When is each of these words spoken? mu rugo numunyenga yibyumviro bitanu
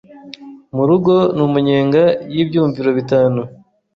mu 0.75 0.83
rugo 0.89 1.13
numunyenga 1.35 2.03
yibyumviro 2.33 2.89
bitanu 2.97 3.41